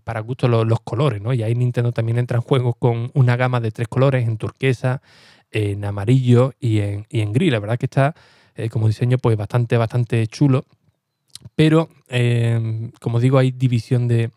para 0.04 0.20
gusto 0.20 0.48
los, 0.48 0.80
colores, 0.80 1.20
¿no? 1.20 1.34
Y 1.34 1.42
ahí 1.42 1.54
Nintendo 1.54 1.92
también 1.92 2.16
entra 2.16 2.38
en 2.38 2.42
juego 2.42 2.72
con 2.72 3.10
una 3.12 3.36
gama 3.36 3.60
de 3.60 3.72
tres 3.72 3.88
colores, 3.88 4.26
en 4.26 4.38
turquesa, 4.38 5.02
en 5.50 5.84
amarillo 5.84 6.54
y 6.58 6.78
en, 6.78 7.04
y 7.10 7.20
en 7.20 7.34
gris. 7.34 7.52
La 7.52 7.58
verdad 7.58 7.76
que 7.76 7.84
está 7.84 8.14
eh, 8.54 8.70
como 8.70 8.86
diseño 8.86 9.18
pues 9.18 9.36
bastante, 9.36 9.76
bastante 9.76 10.26
chulo. 10.28 10.64
Pero, 11.54 11.90
eh, 12.08 12.90
como 13.02 13.20
digo, 13.20 13.36
hay 13.36 13.50
división 13.50 14.08
de, 14.08 14.30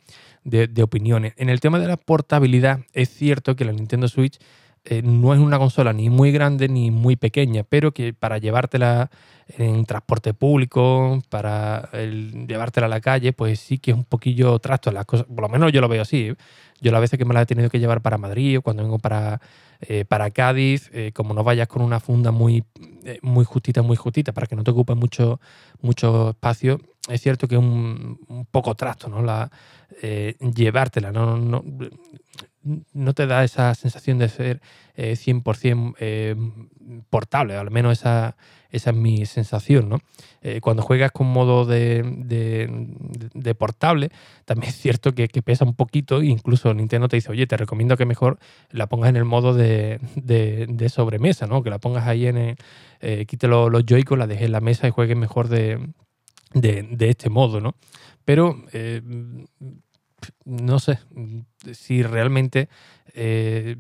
de, 0.44 0.84
opiniones. 0.84 1.36
En 1.38 1.48
el 1.48 1.62
tema 1.62 1.80
de 1.80 1.88
la 1.88 1.96
portabilidad, 1.96 2.82
es 2.92 3.08
cierto 3.08 3.56
que 3.56 3.64
la 3.64 3.72
Nintendo 3.72 4.10
Switch 4.10 4.40
eh, 4.86 5.02
no 5.02 5.34
es 5.34 5.40
una 5.40 5.58
consola 5.58 5.94
ni 5.94 6.10
muy 6.10 6.34
grande 6.34 6.68
ni 6.68 6.92
muy 6.92 7.16
pequeña, 7.16 7.64
pero 7.64 7.94
que 7.94 8.14
para 8.14 8.38
llevártela 8.38 9.10
en 9.58 9.86
transporte 9.86 10.34
público, 10.34 11.22
para 11.30 11.90
llevártela 11.92 12.88
a 12.88 12.90
la 12.90 13.00
calle, 13.00 13.32
pues 13.32 13.62
sí 13.62 13.78
que 13.78 13.92
es 13.92 13.98
un 13.98 14.04
poquillo 14.04 14.60
trasto. 14.60 14.92
Las 14.92 15.06
cosas, 15.06 15.26
por 15.26 15.42
lo 15.42 15.50
menos 15.50 15.72
yo 15.72 15.80
lo 15.80 15.88
veo 15.88 16.02
así. 16.02 16.28
¿eh? 16.30 16.36
Yo 16.82 16.92
la 16.92 17.00
veces 17.00 17.18
que 17.18 17.24
me 17.24 17.34
la 17.34 17.44
he 17.44 17.46
tenido 17.46 17.70
que 17.70 17.80
llevar 17.80 18.02
para 18.02 18.18
Madrid 18.18 18.58
o 18.58 18.62
cuando 18.62 18.84
vengo 18.84 19.00
para, 19.00 19.40
eh, 19.80 20.04
para 20.04 20.32
Cádiz, 20.32 20.92
como 21.14 21.34
no 21.34 21.46
vayas 21.46 21.70
con 21.70 21.82
una 21.82 22.02
funda 22.02 22.32
muy, 22.32 22.66
muy 23.22 23.46
justita, 23.46 23.82
muy 23.82 23.96
justita, 23.96 24.34
para 24.34 24.48
que 24.48 24.58
no 24.58 24.66
te 24.66 24.72
ocupe 24.72 24.96
mucho, 24.96 25.40
mucho 25.82 26.32
espacio, 26.32 26.82
es 27.08 27.22
cierto 27.22 27.48
que 27.48 27.56
es 27.56 27.62
un, 27.62 28.48
poco 28.52 28.76
trasto, 28.76 29.08
¿no? 29.08 29.22
La, 29.22 29.50
llevártela, 30.02 31.14
no, 31.14 31.38
no 31.38 31.64
no 31.68 32.53
te 33.14 33.28
da 33.28 33.44
esa 33.44 33.74
sensación 33.76 34.20
de 34.20 34.30
ser 34.30 34.62
100% 34.96 35.96
eh, 36.00 36.36
portable, 37.10 37.56
al 37.56 37.72
menos 37.72 38.00
esa, 38.00 38.36
esa 38.70 38.90
es 38.92 38.96
mi 38.96 39.26
sensación. 39.26 39.90
¿no? 39.90 40.00
cuando 40.62 40.84
juegas 40.84 41.12
con 41.12 41.28
modo 41.28 41.66
de, 41.66 42.04
de, 43.34 43.56
portable, 43.56 44.10
también 44.46 44.70
es 44.70 44.78
cierto 44.78 45.14
que, 45.14 45.28
pesa 45.28 45.66
un 45.66 45.74
poquito 45.74 46.22
incluso 46.22 46.74
Nintendo 46.74 47.08
te 47.08 47.18
dice, 47.18 47.32
oye, 47.32 47.48
te 47.48 47.58
recomiendo 47.58 47.98
que 47.98 48.06
mejor 48.06 48.40
la 48.70 48.88
pongas 48.88 49.10
en 49.10 49.18
el 49.18 49.26
modo 49.26 49.54
de, 49.54 50.00
sobremesa, 50.90 51.48
¿no? 51.48 51.64
que 51.64 51.70
la 51.70 51.80
pongas 51.80 52.08
ahí 52.08 52.28
en 52.28 52.38
el, 52.38 53.26
quite 53.26 53.48
los, 53.48 53.72
los 53.72 53.86
Joy-Con, 53.86 54.20
la 54.20 54.28
dejes 54.28 54.46
en 54.46 54.52
la 54.52 54.62
mesa 54.62 54.88
y 54.88 54.92
juegues 54.92 55.18
mejor 55.18 55.48
de, 55.48 55.80
este 57.00 57.30
modo. 57.30 57.62
¿no? 57.62 57.76
Pero 58.26 58.64
no 60.46 60.80
sé 60.80 61.00
si 61.74 62.04
realmente 62.04 62.70
eh, 63.14 63.76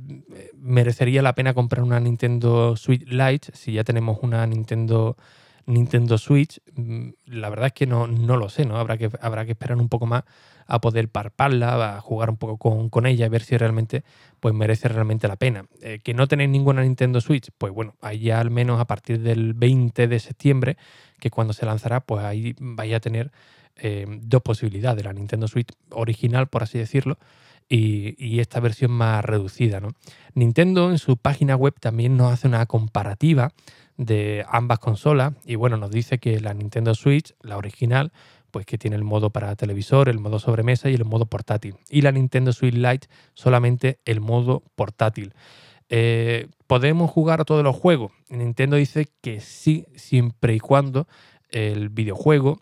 merecería 0.55 1.21
la 1.21 1.35
pena 1.35 1.53
comprar 1.53 1.83
una 1.83 1.99
Nintendo 1.99 2.75
Switch 2.75 3.05
Lite 3.07 3.51
si 3.53 3.73
ya 3.73 3.83
tenemos 3.83 4.19
una 4.21 4.45
Nintendo 4.47 5.17
Nintendo 5.65 6.17
Switch. 6.17 6.61
Mm, 6.75 7.09
la 7.25 7.49
verdad 7.49 7.67
es 7.67 7.73
que 7.73 7.87
no, 7.87 8.07
no 8.07 8.37
lo 8.37 8.49
sé, 8.49 8.65
¿no? 8.65 8.77
Habrá 8.77 8.97
que, 8.97 9.09
habrá 9.21 9.45
que 9.45 9.51
esperar 9.51 9.77
un 9.77 9.89
poco 9.89 10.05
más 10.05 10.23
a 10.67 10.79
poder 10.79 11.09
parparla, 11.09 11.97
a 11.97 12.01
jugar 12.01 12.29
un 12.29 12.37
poco 12.37 12.89
con, 12.89 13.05
ella 13.05 13.25
y 13.25 13.29
ver 13.29 13.43
si 13.43 13.57
realmente 13.57 14.03
pues 14.39 14.53
merece 14.53 14.87
realmente 14.87 15.27
la 15.27 15.35
pena. 15.35 15.65
Eh, 15.81 15.99
que 16.03 16.13
no 16.13 16.27
tenéis 16.27 16.49
ninguna 16.49 16.81
Nintendo 16.81 17.21
Switch, 17.21 17.49
pues 17.57 17.73
bueno, 17.73 17.95
ahí 18.01 18.19
ya 18.19 18.39
al 18.39 18.49
menos 18.49 18.79
a 18.79 18.85
partir 18.85 19.19
del 19.19 19.53
20 19.53 20.07
de 20.07 20.19
septiembre, 20.19 20.77
que 21.19 21.29
cuando 21.29 21.53
se 21.53 21.65
lanzará, 21.65 22.01
pues 22.01 22.23
ahí 22.23 22.55
vais 22.59 22.93
a 22.93 22.99
tener 22.99 23.31
eh, 23.77 24.05
dos 24.21 24.41
posibilidades, 24.41 25.03
la 25.03 25.13
Nintendo 25.13 25.47
Switch 25.47 25.69
original, 25.89 26.47
por 26.47 26.63
así 26.63 26.77
decirlo, 26.77 27.17
y, 27.75 28.39
esta 28.39 28.59
versión 28.59 28.91
más 28.91 29.23
reducida. 29.25 29.79
¿no? 29.79 29.89
Nintendo 30.33 30.91
en 30.91 30.97
su 30.97 31.17
página 31.17 31.55
web 31.55 31.73
también 31.79 32.17
nos 32.17 32.31
hace 32.31 32.47
una 32.47 32.65
comparativa 32.65 33.51
de 33.97 34.45
ambas 34.49 34.79
consolas 34.79 35.33
y 35.45 35.55
bueno, 35.55 35.77
nos 35.77 35.91
dice 35.91 36.17
que 36.17 36.39
la 36.39 36.53
Nintendo 36.53 36.95
Switch, 36.95 37.33
la 37.41 37.57
original, 37.57 38.11
pues 38.51 38.65
que 38.65 38.77
tiene 38.77 38.95
el 38.95 39.03
modo 39.03 39.31
para 39.31 39.55
televisor, 39.55 40.09
el 40.09 40.19
modo 40.19 40.39
sobremesa 40.39 40.89
y 40.89 40.93
el 40.93 41.05
modo 41.05 41.25
portátil. 41.25 41.75
Y 41.89 42.01
la 42.01 42.11
Nintendo 42.11 42.53
Switch 42.53 42.75
Lite 42.75 43.07
solamente 43.33 43.99
el 44.05 44.21
modo 44.21 44.63
portátil. 44.75 45.33
Eh, 45.89 46.47
¿Podemos 46.67 47.09
jugar 47.09 47.41
a 47.41 47.45
todos 47.45 47.63
los 47.63 47.75
juegos? 47.75 48.11
Nintendo 48.29 48.77
dice 48.77 49.09
que 49.21 49.41
sí, 49.41 49.85
siempre 49.95 50.55
y 50.55 50.59
cuando 50.59 51.07
el 51.49 51.89
videojuego 51.89 52.61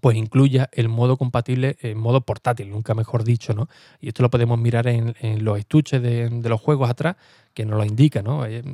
pues 0.00 0.16
incluya 0.16 0.68
el 0.72 0.88
modo 0.88 1.16
compatible, 1.16 1.76
el 1.80 1.96
modo 1.96 2.20
portátil, 2.22 2.70
nunca 2.70 2.94
mejor 2.94 3.24
dicho, 3.24 3.54
¿no? 3.54 3.68
Y 4.00 4.08
esto 4.08 4.22
lo 4.22 4.30
podemos 4.30 4.58
mirar 4.58 4.86
en, 4.88 5.14
los 5.44 5.58
estuches 5.58 6.02
de, 6.02 6.30
los 6.42 6.60
juegos 6.60 6.90
atrás, 6.90 7.16
que 7.52 7.64
nos 7.64 7.78
lo 7.78 7.84
indica, 7.84 8.20
¿no? 8.20 8.44
Eh, 8.46 8.64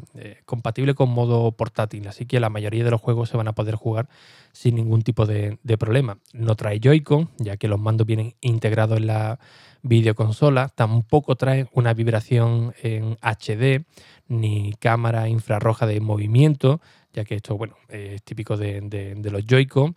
compatible 0.46 0.94
con 0.94 1.10
modo 1.10 1.52
portátil, 1.52 2.08
así 2.08 2.24
que 2.24 2.40
la 2.40 2.48
mayoría 2.48 2.84
de 2.84 2.90
los 2.90 3.00
juegos 3.00 3.28
se 3.28 3.36
van 3.36 3.48
a 3.48 3.54
poder 3.54 3.74
jugar 3.74 4.08
sin 4.52 4.76
ningún 4.76 5.02
tipo 5.02 5.26
de, 5.26 5.58
problema. 5.78 6.18
No 6.32 6.56
trae 6.56 6.80
Joy-Con, 6.80 7.30
ya 7.38 7.56
que 7.56 7.68
los 7.68 7.78
mandos 7.78 8.06
vienen 8.06 8.34
integrados 8.40 8.98
en 8.98 9.06
la 9.06 9.38
videoconsola, 9.82 10.68
tampoco 10.68 11.36
trae 11.36 11.68
una 11.72 11.94
vibración 11.94 12.74
en 12.82 13.16
HD, 13.22 13.84
ni 14.28 14.74
cámara 14.78 15.28
infrarroja 15.28 15.86
de 15.86 16.00
movimiento, 16.00 16.80
ya 17.12 17.24
que 17.24 17.34
esto, 17.34 17.56
bueno, 17.56 17.76
es 17.88 18.22
típico 18.22 18.56
de, 18.56 18.80
de 18.80 19.30
los 19.30 19.44
Joy-Con. 19.44 19.96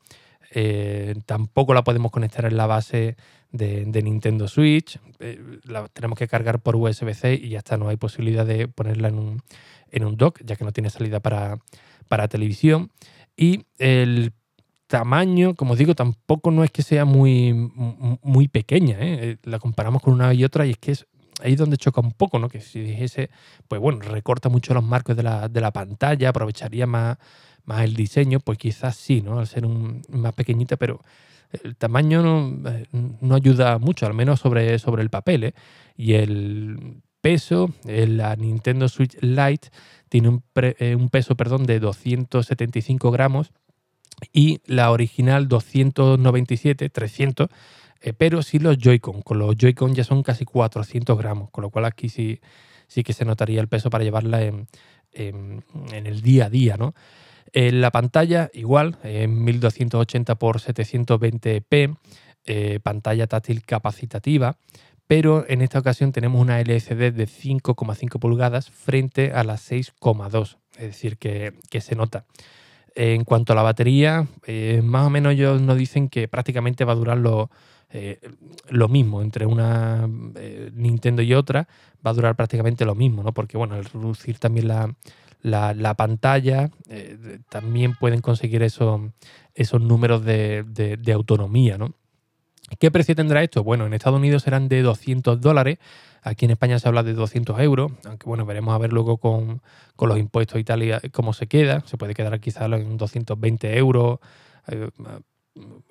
Eh, 0.51 1.15
tampoco 1.25 1.73
la 1.73 1.83
podemos 1.83 2.12
conectar 2.12 2.45
en 2.45 2.57
la 2.57 2.67
base 2.67 3.15
de, 3.51 3.85
Nintendo 4.03 4.47
Switch. 4.47 5.00
Eh, 5.19 5.41
la 5.63 5.88
tenemos 5.88 6.17
que 6.17 6.27
cargar 6.27 6.59
por 6.59 6.75
USB-C 6.75 7.35
y 7.35 7.50
ya 7.50 7.59
está, 7.59 7.77
no 7.77 7.89
hay 7.89 7.97
posibilidad 7.97 8.45
de 8.45 8.67
ponerla 8.67 9.09
en 9.09 9.19
un, 9.19 9.41
en 9.91 10.05
un 10.05 10.17
dock, 10.17 10.41
ya 10.43 10.55
que 10.55 10.65
no 10.65 10.71
tiene 10.71 10.89
salida 10.89 11.19
para, 11.19 11.59
para 12.07 12.27
televisión. 12.27 12.91
Y 13.35 13.65
el 13.77 14.33
tamaño, 14.88 15.55
como 15.55 15.75
digo, 15.75 15.95
tampoco 15.95 16.51
no 16.51 16.63
es 16.63 16.71
que 16.71 16.83
sea 16.83 17.05
muy, 17.05 17.53
muy 18.21 18.47
pequeña. 18.47 18.97
¿eh? 19.00 19.38
La 19.43 19.59
comparamos 19.59 20.01
con 20.01 20.13
una 20.13 20.33
y 20.33 20.43
otra 20.43 20.65
y 20.65 20.71
es 20.71 20.77
que 20.77 20.91
es 20.91 21.07
ahí 21.43 21.55
donde 21.55 21.77
choca 21.77 22.01
un 22.01 22.13
poco, 22.13 22.39
¿no? 22.39 22.50
Que 22.50 22.62
si 22.62 22.79
dijese, 22.79 23.29
pues 23.67 23.79
bueno, 23.81 24.00
recorta 24.00 24.50
mucho 24.50 24.73
los 24.73 24.83
marcos 24.83 25.15
de 25.15 25.23
la, 25.23 25.50
de 25.50 25.62
la 25.62 25.71
pantalla, 25.71 26.29
aprovecharía 26.29 26.88
más 26.88 27.17
más 27.65 27.83
el 27.83 27.95
diseño, 27.95 28.39
pues 28.39 28.57
quizás 28.57 28.95
sí, 28.95 29.21
¿no? 29.21 29.39
Al 29.39 29.47
ser 29.47 29.65
un, 29.65 30.01
más 30.09 30.33
pequeñita, 30.33 30.77
pero 30.77 31.01
el 31.63 31.75
tamaño 31.75 32.21
no, 32.21 32.69
eh, 32.69 32.88
no, 32.91 33.35
ayuda 33.35 33.77
mucho, 33.77 34.05
al 34.05 34.13
menos 34.13 34.39
sobre, 34.39 34.79
sobre 34.79 35.03
el 35.03 35.09
papel. 35.09 35.43
¿eh? 35.45 35.53
Y 35.95 36.13
el 36.13 37.01
peso, 37.21 37.73
eh, 37.85 38.07
la 38.07 38.35
Nintendo 38.35 38.89
Switch 38.89 39.17
Lite 39.21 39.69
tiene 40.09 40.29
un, 40.29 40.43
un, 40.53 41.09
peso 41.09 41.35
perdón, 41.35 41.65
de 41.65 41.79
275 41.79 43.12
gramos 43.12 43.51
y 44.31 44.62
la 44.65 44.91
original 44.91 45.47
297, 45.47 46.89
300, 46.89 47.50
pero 48.17 48.43
sí 48.43 48.60
los 48.60 48.77
Joy-Con. 48.77 49.22
Con 49.22 49.39
los 49.39 49.55
Joy-Con 49.55 49.95
ya 49.95 50.03
son 50.03 50.24
casi 50.24 50.45
400 50.45 51.17
gramos, 51.17 51.50
con 51.51 51.62
lo 51.62 51.69
cual 51.69 51.86
aquí 51.86 52.10
sí, 52.10 52.39
sí 52.88 53.03
que 53.03 53.13
se 53.13 53.25
notaría 53.25 53.62
el 53.62 53.67
peso 53.67 53.89
para 53.89 54.03
llevarla 54.03 54.43
en, 54.43 54.67
en, 55.13 55.63
el 55.91 56.22
día 56.22 56.45
a 56.45 56.50
día, 56.50 56.77
¿no? 56.77 56.93
En 57.53 57.81
la 57.81 57.91
pantalla, 57.91 58.50
igual, 58.53 58.98
en 59.03 59.43
1280 59.43 60.33
x 60.33 60.41
720p, 60.41 62.81
pantalla 62.81 63.27
táctil 63.27 63.63
capacitativa, 63.63 64.57
pero 65.07 65.45
en 65.48 65.62
esta 65.62 65.79
ocasión 65.79 66.12
tenemos 66.12 66.41
una 66.41 66.60
LCD 66.60 67.13
de 67.13 67.27
5,5 67.27 68.19
pulgadas 68.19 68.69
frente 68.69 69.31
a 69.33 69.43
las 69.43 69.72
6,2, 69.72 70.57
es 70.77 70.88
decir, 70.88 71.17
que, 71.17 71.53
se 71.81 71.95
nota. 71.95 72.25
En 72.95 73.24
cuanto 73.24 73.53
a 73.53 73.55
la 73.55 73.63
batería, 73.63 74.27
eh, 74.45 74.81
más 74.83 75.05
o 75.05 75.10
menos 75.10 75.33
ellos 75.33 75.62
nos 75.62 75.77
dicen 75.77 76.10
que 76.10 76.27
prácticamente 76.27 76.86
va 76.86 76.93
a 76.93 76.95
durar 76.95 77.17
lo, 77.17 77.50
eh, 77.95 78.19
lo 78.69 78.88
mismo 78.88 79.21
entre 79.21 79.45
una 79.45 80.09
eh, 80.35 80.71
Nintendo 80.73 81.21
y 81.21 81.35
otra, 81.35 81.67
va 82.05 82.09
a 82.09 82.13
durar 82.13 82.35
prácticamente 82.35 82.85
lo 82.85 82.95
mismo, 82.95 83.21
¿no? 83.21 83.33
Porque 83.33 83.55
bueno, 83.55 83.75
al 83.75 83.85
reducir 83.85 84.39
también 84.39 84.67
la, 84.67 84.95
la, 85.43 85.93
pantalla, 85.93 86.71
eh, 86.89 87.39
también 87.50 87.93
pueden 87.93 88.21
conseguir 88.21 88.63
esos, 88.63 89.00
esos 89.53 89.79
números 89.79 90.25
de, 90.25 90.65
autonomía. 91.13 91.77
¿no? 91.77 91.93
¿Qué 92.79 92.89
precio 92.89 93.15
tendrá 93.15 93.43
esto? 93.43 93.63
Bueno, 93.63 93.85
en 93.85 93.93
Estados 93.93 94.17
Unidos 94.17 94.41
serán 94.41 94.69
de 94.69 94.81
200 94.81 95.39
dólares, 95.39 95.77
aquí 96.23 96.45
en 96.45 96.51
España 96.51 96.79
se 96.79 96.88
habla 96.88 97.03
de 97.03 97.13
200 97.13 97.59
euros, 97.59 97.91
aunque 98.05 98.25
bueno, 98.25 98.47
veremos 98.47 98.73
a 98.73 98.79
ver 98.79 98.91
luego 98.91 99.17
con, 99.17 99.62
los 100.00 100.17
impuestos 100.17 100.59
y 100.59 100.63
tal 100.63 100.81
y 100.81 101.09
cómo 101.12 101.33
se 101.33 101.45
queda, 101.45 101.83
se 101.85 101.97
puede 101.97 102.15
quedar 102.15 102.39
quizás 102.39 102.71
en 102.71 102.97
220 102.97 103.77
euros. 103.77 104.19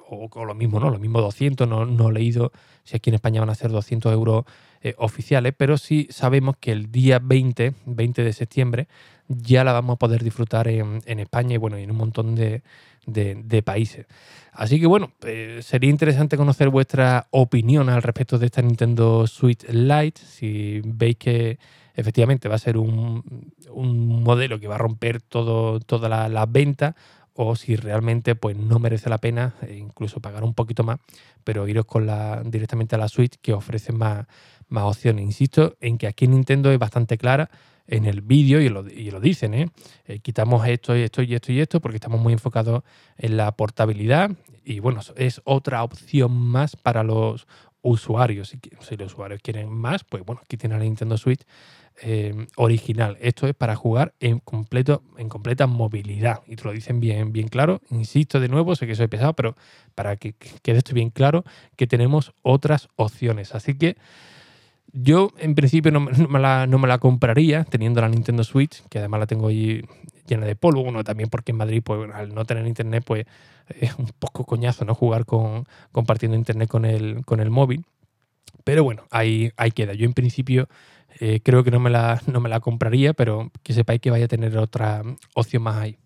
O, 0.08 0.44
lo 0.44 0.54
mismo, 0.54 0.80
¿no? 0.80 0.90
Lo 0.90 0.98
mismo 0.98 1.20
200, 1.20 1.68
no, 1.68 1.86
no, 1.86 2.10
he 2.10 2.12
leído 2.12 2.52
si 2.84 2.96
aquí 2.96 3.10
en 3.10 3.14
España 3.14 3.40
van 3.40 3.50
a 3.50 3.54
ser 3.54 3.70
200 3.70 4.12
euros 4.12 4.44
eh, 4.82 4.94
oficiales, 4.98 5.54
pero 5.56 5.78
sí 5.78 6.08
sabemos 6.10 6.56
que 6.58 6.72
el 6.72 6.90
día 6.90 7.20
20, 7.22 7.74
20 7.86 8.24
de 8.24 8.32
septiembre, 8.32 8.88
ya 9.28 9.64
la 9.64 9.72
vamos 9.72 9.94
a 9.94 9.98
poder 9.98 10.22
disfrutar 10.22 10.68
en, 10.68 11.00
España 11.06 11.54
y 11.54 11.58
bueno, 11.58 11.76
en 11.76 11.90
un 11.90 11.96
montón 11.96 12.34
de, 12.34 12.62
países. 13.64 14.06
Así 14.52 14.80
que 14.80 14.86
bueno, 14.86 15.12
eh, 15.24 15.60
sería 15.62 15.88
interesante 15.88 16.36
conocer 16.36 16.68
vuestra 16.68 17.28
opinión 17.30 17.88
al 17.88 18.02
respecto 18.02 18.38
de 18.38 18.46
esta 18.46 18.60
Nintendo 18.60 19.26
Switch 19.26 19.64
Lite. 19.68 20.20
Si 20.20 20.82
veis 20.84 21.16
que 21.16 21.58
efectivamente 21.94 22.48
va 22.48 22.56
a 22.56 22.58
ser 22.58 22.76
un, 22.76 23.22
modelo 23.74 24.60
que 24.60 24.68
va 24.68 24.74
a 24.74 24.78
romper 24.78 25.22
todo, 25.22 25.80
todas 25.80 26.30
las 26.30 26.52
ventas 26.52 26.94
o 27.34 27.56
si 27.56 27.76
realmente 27.76 28.34
pues 28.34 28.56
no 28.56 28.78
merece 28.78 29.08
la 29.08 29.18
pena 29.18 29.54
e 29.62 29.76
incluso 29.76 30.20
pagar 30.20 30.44
un 30.44 30.54
poquito 30.54 30.84
más, 30.84 30.98
pero 31.44 31.66
iros 31.66 31.86
con 31.86 32.06
la, 32.06 32.42
directamente 32.44 32.94
a 32.94 32.98
la 32.98 33.08
Switch 33.08 33.36
que 33.40 33.52
ofrece 33.52 33.92
más, 33.92 34.26
más 34.68 34.84
opciones. 34.84 35.24
Insisto 35.24 35.76
en 35.80 35.98
que 35.98 36.06
aquí 36.06 36.26
Nintendo 36.26 36.70
es 36.70 36.78
bastante 36.78 37.18
clara 37.18 37.50
en 37.86 38.04
el 38.06 38.20
vídeo 38.20 38.60
y 38.60 38.68
lo, 38.68 38.88
y 38.88 39.10
lo 39.10 39.20
dicen, 39.20 39.54
¿eh? 39.54 39.68
¿eh? 40.06 40.20
quitamos 40.20 40.66
esto 40.66 40.96
y 40.96 41.02
esto 41.02 41.22
y 41.22 41.34
esto 41.34 41.52
y 41.52 41.60
esto 41.60 41.80
porque 41.80 41.96
estamos 41.96 42.20
muy 42.20 42.32
enfocados 42.32 42.84
en 43.18 43.36
la 43.36 43.52
portabilidad 43.52 44.30
y 44.64 44.78
bueno, 44.78 45.00
es 45.16 45.40
otra 45.44 45.82
opción 45.82 46.32
más 46.32 46.76
para 46.76 47.02
los 47.02 47.46
usuarios. 47.82 48.48
Si, 48.48 48.58
si 48.80 48.96
los 48.96 49.12
usuarios 49.12 49.40
quieren 49.42 49.70
más, 49.70 50.04
pues 50.04 50.24
bueno, 50.24 50.40
aquí 50.44 50.56
tienen 50.56 50.78
la 50.78 50.84
Nintendo 50.84 51.16
Switch 51.16 51.42
eh, 52.00 52.46
original. 52.56 53.18
Esto 53.20 53.46
es 53.46 53.54
para 53.54 53.76
jugar 53.76 54.14
en, 54.18 54.38
completo, 54.38 55.02
en 55.18 55.28
completa 55.28 55.66
movilidad. 55.66 56.40
Y 56.46 56.56
te 56.56 56.64
lo 56.64 56.72
dicen 56.72 57.00
bien, 57.00 57.32
bien 57.32 57.48
claro. 57.48 57.80
Insisto 57.90 58.40
de 58.40 58.48
nuevo, 58.48 58.74
sé 58.74 58.86
que 58.86 58.94
soy 58.94 59.08
pesado, 59.08 59.34
pero 59.34 59.56
para 59.94 60.16
que 60.16 60.34
quede 60.62 60.78
esto 60.78 60.94
bien 60.94 61.10
claro, 61.10 61.44
que 61.76 61.86
tenemos 61.86 62.32
otras 62.42 62.88
opciones. 62.96 63.54
Así 63.54 63.76
que 63.76 63.96
yo 64.92 65.30
en 65.38 65.54
principio 65.54 65.90
no, 65.90 66.00
me 66.00 66.38
la, 66.88 66.98
compraría 66.98 67.64
teniendo 67.64 68.00
la 68.00 68.08
Nintendo 68.08 68.44
Switch, 68.44 68.82
que 68.88 68.98
además 68.98 69.20
la 69.20 69.26
tengo 69.26 69.48
ahí 69.48 69.82
llena 70.26 70.46
de 70.46 70.54
polvo. 70.54 70.82
Uno 70.82 71.02
también 71.02 71.30
porque 71.30 71.52
en 71.52 71.58
Madrid, 71.58 71.82
pues 71.84 72.10
al 72.12 72.34
no 72.34 72.44
tener 72.44 72.66
internet, 72.66 73.02
pues 73.06 73.26
es 73.80 73.94
un 73.98 74.10
poco 74.18 74.44
coñazo, 74.44 74.84
¿no? 74.84 74.94
Jugar 74.94 75.24
con 75.24 75.66
compartiendo 75.92 76.36
internet 76.36 76.68
con 76.68 76.84
el, 76.84 77.24
con 77.24 77.40
el 77.40 77.50
móvil. 77.50 77.84
Pero 78.64 78.84
bueno, 78.84 79.04
ahí, 79.10 79.52
ahí 79.56 79.70
queda. 79.70 79.94
Yo 79.94 80.04
en 80.04 80.12
principio 80.12 80.68
eh, 81.20 81.40
creo 81.42 81.64
que 81.64 81.70
no 81.70 81.80
me, 81.80 81.90
la, 81.90 82.20
no 82.26 82.40
me 82.40 82.48
la 82.48 82.60
compraría, 82.60 83.14
pero 83.14 83.50
que 83.62 83.72
sepáis 83.72 84.00
que 84.00 84.10
vaya 84.10 84.26
a 84.26 84.28
tener 84.28 84.56
otra 84.58 85.02
opción 85.34 85.62
más 85.62 85.76
ahí. 85.76 85.98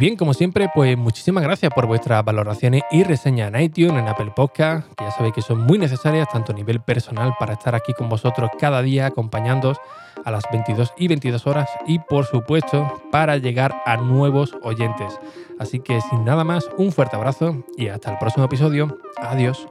Bien, 0.00 0.16
como 0.16 0.32
siempre, 0.32 0.70
pues 0.74 0.96
muchísimas 0.96 1.42
gracias 1.42 1.70
por 1.74 1.86
vuestras 1.86 2.24
valoraciones 2.24 2.80
y 2.90 3.04
reseñas 3.04 3.52
en 3.52 3.60
iTunes, 3.60 3.98
en 3.98 4.08
Apple 4.08 4.32
Podcast, 4.34 4.88
que 4.94 5.04
ya 5.04 5.10
sabéis 5.10 5.34
que 5.34 5.42
son 5.42 5.60
muy 5.60 5.76
necesarias 5.76 6.26
tanto 6.32 6.52
a 6.52 6.54
nivel 6.54 6.80
personal 6.80 7.34
para 7.38 7.52
estar 7.52 7.74
aquí 7.74 7.92
con 7.92 8.08
vosotros 8.08 8.48
cada 8.58 8.80
día 8.80 9.04
acompañándoos 9.04 9.76
a 10.24 10.30
las 10.30 10.44
22 10.50 10.94
y 10.96 11.08
22 11.08 11.46
horas 11.46 11.68
y 11.86 11.98
por 11.98 12.24
supuesto 12.24 13.02
para 13.12 13.36
llegar 13.36 13.82
a 13.84 13.98
nuevos 13.98 14.56
oyentes. 14.62 15.18
Así 15.58 15.80
que 15.80 16.00
sin 16.00 16.24
nada 16.24 16.44
más, 16.44 16.70
un 16.78 16.92
fuerte 16.92 17.16
abrazo 17.16 17.62
y 17.76 17.88
hasta 17.88 18.10
el 18.10 18.16
próximo 18.16 18.46
episodio. 18.46 18.96
Adiós. 19.18 19.68